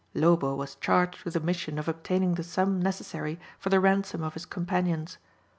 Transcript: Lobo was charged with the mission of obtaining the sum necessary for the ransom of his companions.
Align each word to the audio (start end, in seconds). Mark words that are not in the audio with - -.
Lobo 0.15 0.55
was 0.55 0.73
charged 0.73 1.23
with 1.23 1.35
the 1.35 1.39
mission 1.39 1.77
of 1.77 1.87
obtaining 1.87 2.33
the 2.33 2.41
sum 2.41 2.81
necessary 2.81 3.39
for 3.59 3.69
the 3.69 3.79
ransom 3.79 4.23
of 4.23 4.33
his 4.33 4.47
companions. 4.47 5.19